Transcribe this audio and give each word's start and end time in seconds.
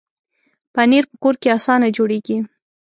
پنېر 0.73 1.03
په 1.09 1.15
کور 1.23 1.35
کې 1.41 1.49
اسانه 1.57 1.87
جوړېږي. 1.97 2.37